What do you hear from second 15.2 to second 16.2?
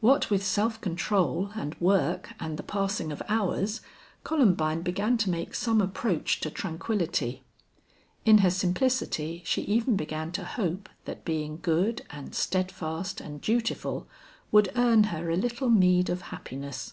a little meed of